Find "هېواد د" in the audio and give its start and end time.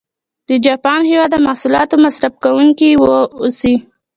1.09-1.37